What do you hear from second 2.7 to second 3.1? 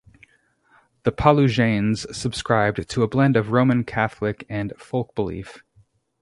to a